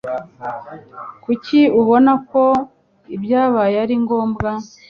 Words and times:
Kuki 1.23 1.59
ubona 1.79 2.11
ko 2.29 2.41
ibyabaye 3.15 3.75
ari 3.85 3.95
ngombwa? 4.03 4.49